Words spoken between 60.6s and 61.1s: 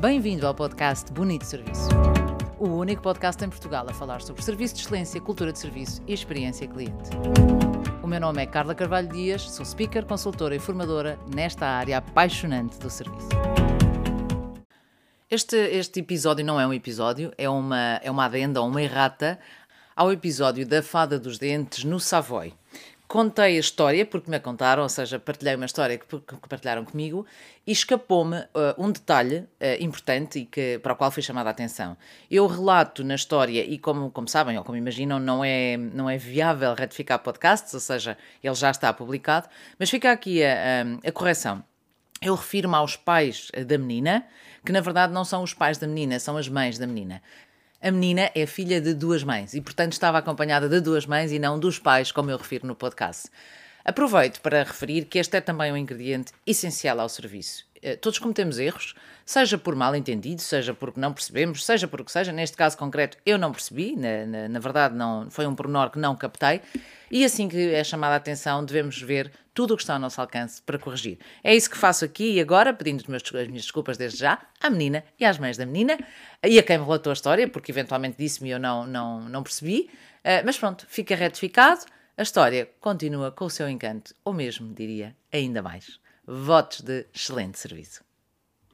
porque